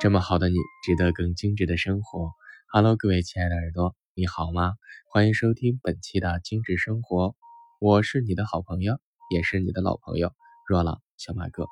[0.00, 2.30] 这么好的你，值得更精致的生活。
[2.72, 4.72] Hello，各位亲爱的耳朵，你好吗？
[5.12, 7.36] 欢迎收听本期的精致生活，
[7.82, 8.98] 我是你的好朋友，
[9.30, 10.32] 也是你的老朋友
[10.66, 11.02] 若朗。
[11.18, 11.66] 小马哥，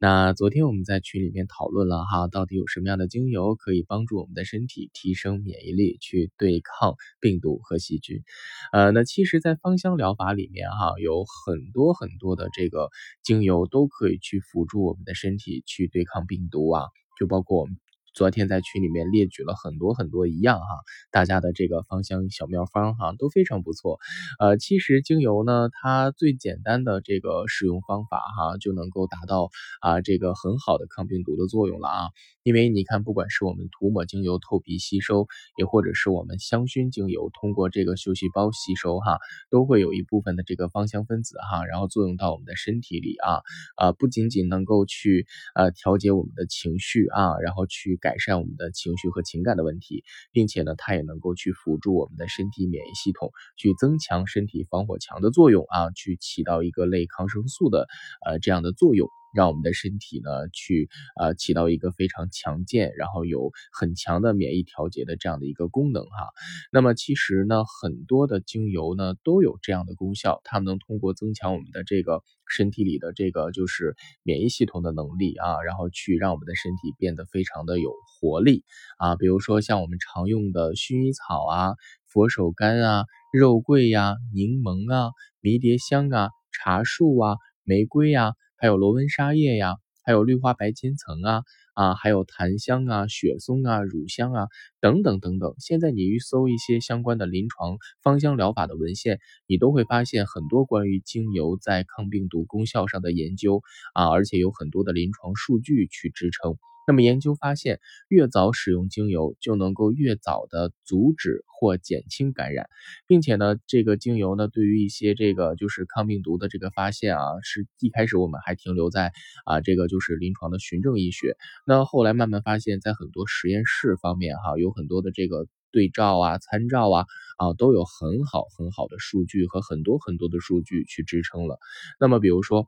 [0.00, 8.24] 那昨天我们在群里面讨论了哈，到底有什么样的精油可以帮助我们的身体提升免疫力，去对抗病毒和细菌？
[8.72, 12.90] 呃，那其实，在芳香疗法里面哈，有很多很多的这个
[13.22, 16.88] 精油都可以去辅助我们的身体去对抗病毒啊，
[17.20, 17.76] 就包括我们。
[18.12, 20.66] 昨天在群里面列举了很多很多一样哈，
[21.12, 24.00] 大家的这个芳香小妙方哈都非常不错。
[24.40, 29.48] 呃，其实精油呢，它最简单的这个使用方法哈，就能够达到
[29.80, 32.08] 啊这个很好的抗病毒的作用了啊。
[32.42, 39.18] 因为你看，不管是我们涂抹精油透皮吸收，也或者是我们香薰精油通过这个嗅细胞吸收哈，
[39.50, 43.42] 都会有一部分的这个芳香分子哈，然后作用到我们的身体里啊
[43.76, 47.90] 啊，不仅仅能够去呃调节我们的情绪啊，然后去。
[48.00, 57.88] 改善我们的情绪和情感的问题，并且呢，它也能够去辅助我们的身体免疫系统，去增强身体防火墙的作用啊，去起到一个类抗生素的
[58.24, 59.10] 呃这样的作用。
[59.34, 60.88] 让我们的身体呢，去
[61.20, 66.28] 呃起到一个非常强健，然后有很强的免疫调节的这样的一个功能哈。
[66.72, 78.64] 那么其实呢，很多的精油呢都有这样的功效，它们能通过增强我们的这个身体里的这个就是免疫系统的能力啊，然后去让我们的身体变得非常的有活力
[78.98, 79.16] 啊。
[79.16, 81.74] 比如说像我们常用的薰衣草啊、
[82.06, 88.32] 佛手柑啊、肉桂呀、柠檬啊、迷迭香啊、茶树啊、玫瑰呀。
[88.60, 91.42] 还有罗纹沙叶呀，还有绿花白千层啊
[91.72, 94.48] 啊，还有檀香啊、雪松啊、乳香啊
[94.82, 95.54] 等等等等。
[95.58, 103.62] 现在你一搜一些相关的临床芳香疗法的文献，你都会发现很多关于精油在抗病毒功效上的研究
[103.94, 106.58] 啊，而且有很多的临床数据去支撑。
[106.86, 107.78] 那么研究发现，
[108.08, 112.68] 越早使用精油，就能够越早的阻止或减轻感染，
[113.06, 119.12] 并且呢，这个精油呢，对于一些这个就是抗病毒的这个发现啊，是一开始我们还停留在
[119.44, 121.36] 啊这个就是临床的循证医学，
[121.66, 127.06] 那后来慢慢发现，在很多实验室方面哈，有很多的这个对照啊、参照啊
[127.38, 131.58] 啊，都有很好很好的数据和很多很多的数据去支撑了。
[132.00, 132.66] 那么比如说。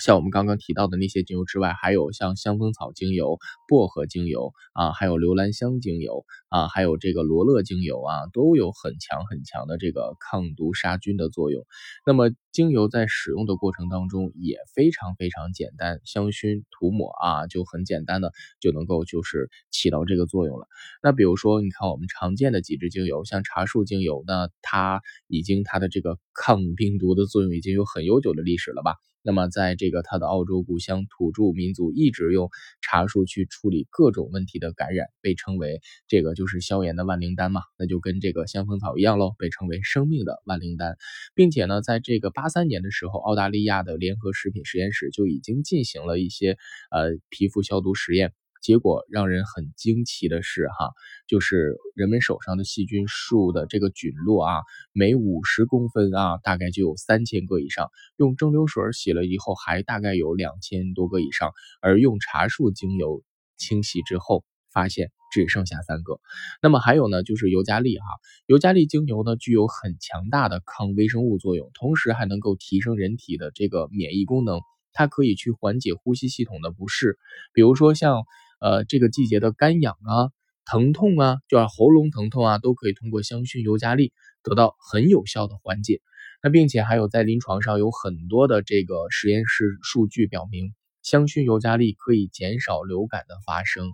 [0.00, 11.64] 像我们刚刚提到的那些精油之外，还有像香风草精油、薄荷精油啊，还有留兰香精油啊，还有这个罗勒精油啊，都有很强很强的这个抗毒杀菌的作用。
[12.06, 20.66] 那么精油在使用的过程当中也非常非常简单，香薰涂抹啊就很简单的就能够就是起到这个作用了。
[21.02, 28.94] 那比如说，你看我们常见的几支精油，像茶树精油，那它已经它的这个抗病毒的作用已经有很悠久的历史了吧？
[29.20, 32.48] 那么，在这个它的澳洲故乡，土著民族一直用
[32.80, 40.96] 茶树去处理各种问题的感染，被称为这个就是消炎的万灵丹嘛，那就跟这个香蜂草一样喽，被称为生命的万灵丹，
[41.34, 46.56] 并且呢，在这个八三年的时候，澳大利亚的联合食品实验室就已经进行了一些
[46.92, 48.32] 呃皮肤消毒实验。
[48.60, 50.90] 结果让人很惊奇的是，哈，
[51.28, 54.62] 就是人们手上的细菌数的这个菌落啊，
[54.92, 57.88] 每五十公分啊，大概就有三千个以上。
[58.16, 61.52] 用蒸馏水洗了以后，还大概有两千多个以上。
[61.80, 63.22] 而用茶树精油
[63.56, 66.20] 清洗之后，发现只剩下三个。
[66.62, 68.04] 那么还有呢，就是尤加利哈，
[68.46, 74.60] 尤加利精油呢，具有很强大的抗微生物作用，同时还能够提升人体的这个免疫功能。
[74.92, 77.18] 它可以去缓解呼吸系统的不适，
[77.52, 78.24] 比如说像。
[78.60, 80.34] 呃，这个季节的干痒啊、
[80.64, 84.12] 疼痛啊，就是喉咙疼痛啊，都可以通过香薰尤加利
[84.42, 86.00] 得到很有效的缓解。
[86.42, 90.74] 那并且还有在临床上有很多的这个实验室数据表明，
[91.04, 93.92] 香薰尤加利可以减少流感的发生。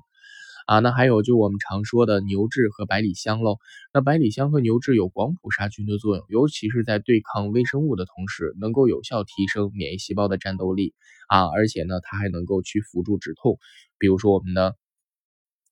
[0.67, 3.59] 啊，那还有就我们常说的牛至和百里香喽。
[3.93, 10.95] 那百里香和牛至有广谱杀菌的作用，尤其是在对抗微生物的同时，能够有效提升免疫细胞的战斗力
[11.29, 11.47] 啊。
[11.49, 13.59] 而且呢，它还能够去辅助止痛，
[13.99, 14.75] 比如说我们的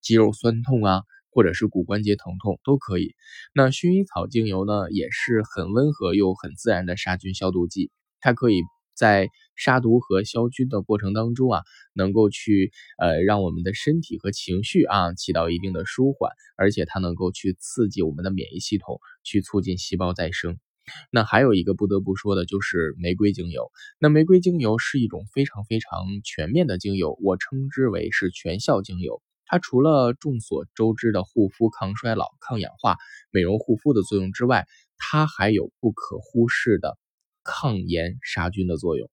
[0.03, 3.15] 肌肉酸痛啊，或者是骨关节疼痛都可以。
[3.55, 7.91] 那薰衣草精油呢，也是很温和又很自然的杀菌消毒剂，
[8.21, 8.61] 它可以。
[8.94, 11.62] 在杀毒和消菌的过程当中啊，
[11.94, 20.59] 能够去呃让我们的身体和情绪啊起到一定的舒缓，而且它能够去刺激我们的免疫系统，去促进细胞再生。
[21.12, 23.71] 那还有一个不得不说的就是玫瑰精油。
[24.00, 29.23] 那玫瑰精油是一种非常非常全面的精油，我称之为是全效精油。
[29.47, 32.97] 它除了众所周知的护肤、抗衰老、抗氧化、
[33.31, 34.67] 美容护肤的作用之外，
[34.97, 36.99] 它还有不可忽视的。
[37.44, 39.11] 抗炎杀菌的作用，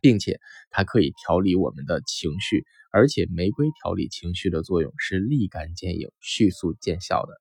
[0.00, 0.40] 并且
[0.70, 7.34] 它可以调理我们的情绪，而且玫瑰调理情绪的作用是立竿见影、迅速见效的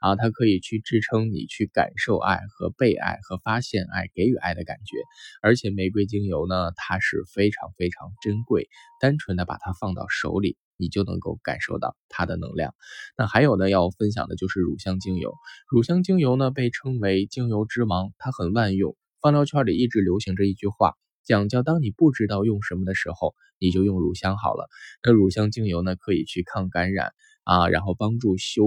[0.00, 0.16] 啊！
[0.16, 4.96] 它可以去支撑你去感受爱和被爱和发现爱、给予爱的感觉。
[5.42, 8.68] 而且玫瑰精油呢，它是非常非常珍贵，
[9.00, 12.74] 单纯的把它放到手里，你就能够感受到它的能量。
[13.16, 15.34] 那还有呢，要分享的就是乳香精油。
[15.68, 18.96] 乳香精油呢，被称为精油之王，它很万用。
[19.20, 20.94] 芳疗圈里一直流行着一句话。
[21.24, 24.68] 讲叫当你不知道用什么的时候，你就用乳香好了。
[25.02, 28.62] 那乳香精油呢，可以去抗感染啊，然后帮助修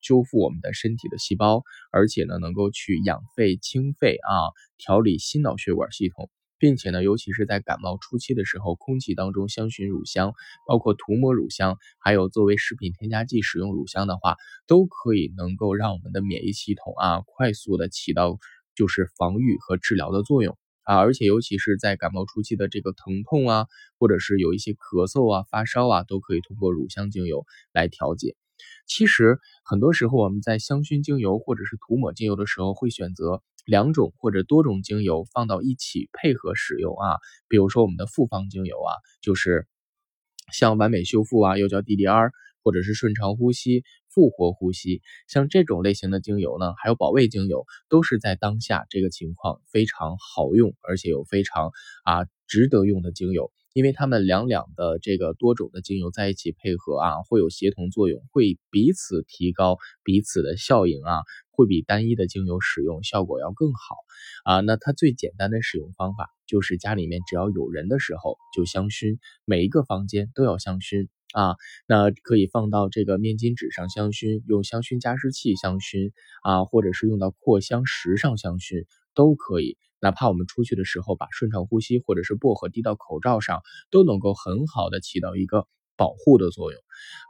[0.00, 1.62] 修复我们的身体的细胞，
[1.92, 4.48] 而且呢，能够去养肺清肺啊，
[4.78, 10.32] 调理心脑血管系统，并且呢，尤其是在感冒初期的时候，空气当中香薰乳香，
[10.66, 14.36] 包括涂抹乳香，还有作为食品添加剂使用乳香的话，
[14.66, 18.38] 都可以能够让我们的免疫系统啊，快速的起到
[18.78, 20.56] 就是防御和治疗的作用。
[20.84, 23.66] 啊，而且尤其是在感冒初期的这个疼痛啊，
[23.98, 27.44] 或者是有一些咳嗽啊、发烧啊，都可以通过乳香精油
[27.74, 28.36] 来调节。
[28.86, 37.18] 其实很多时候我们在香薰精油或者是涂抹精油的时候，会选择两种或者多种精油放到一起配合使用啊。
[37.48, 39.66] 比如说我们的复方精油啊，就是
[40.52, 42.30] 像完美修复啊，又叫 DDR。
[42.64, 43.82] 或者是顺畅呼吸、
[44.18, 51.70] 复活呼吸，像这种类型的精油呢，还有保卫精油，都是在当下这个情况非常好用，而且有非常
[52.02, 61.20] 啊值得用的精油，因为它们两两的这个多种的精油在一起配合啊，会有协同作用，会彼此提高彼此的效应啊。
[61.50, 63.96] 会比单一的精油使用效果要更好
[64.44, 64.60] 啊！
[64.60, 71.56] 那它最简单的使用方法就是家里面只要有人的时候就香薰，每一个房间都要香薰啊。
[71.86, 79.76] 那可以放到这个面巾纸上香薰，用香薰加湿器香薰啊，或者是用到扩香石上香薰都可以。
[80.00, 85.66] 哪怕我们出去的时候把顺畅呼吸或者是薄荷滴到口罩上，都能够很好的起到一个。
[85.98, 86.80] 保护的作用，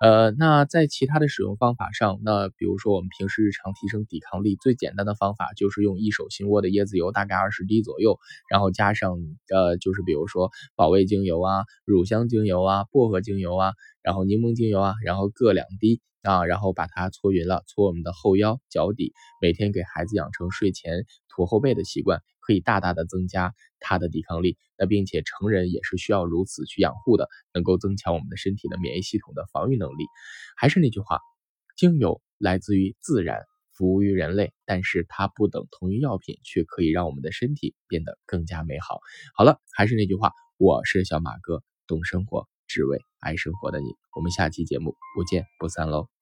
[0.01, 8.19] 呃，那在其他的使用方法上，那比如说我们平时日常提升抵抗力最简单的方法就是用一手心窝的椰子油，大概二十滴左右，
[8.51, 9.19] 然后加上
[9.53, 13.73] 呃，就是比如说保卫精油啊、乳香精油啊、薄荷精油啊，
[14.03, 21.05] 然后柠檬精油啊，然后各两滴啊，然后把它搓匀了，搓我们的后腰、脚底，每天给孩子养成睡前
[21.35, 22.21] 涂后背的习惯。
[22.49, 30.07] 可以大大的增加它的抵抗力，那并且成人也是需要如此去养护的，能够增强我们的身体的免疫系统的防御能力。
[30.57, 31.21] 还是那句话，
[31.77, 33.43] 精油来自于自然，
[33.75, 38.99] 服务于人类，但是它不等同于药品，却可以让我们的身体变得更加美好。
[39.37, 46.18] 好了，还是那句话，我是小马哥，懂生活，只为爱生活的你，我们下期节目不见不散喽。